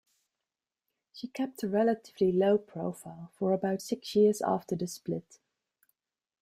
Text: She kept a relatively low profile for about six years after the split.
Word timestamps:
She 1.13 1.27
kept 1.27 1.61
a 1.61 1.67
relatively 1.69 2.31
low 2.31 2.57
profile 2.57 3.29
for 3.35 3.53
about 3.53 3.83
six 3.83 4.15
years 4.15 4.41
after 4.41 4.75
the 4.75 4.87
split. 4.87 5.37